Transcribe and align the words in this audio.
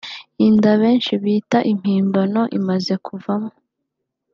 Inda 0.47 0.71
[benshi 0.81 1.13
bita 1.23 1.59
impimbano] 1.71 2.41
imaze 2.59 2.93
kuvamo 3.05 3.51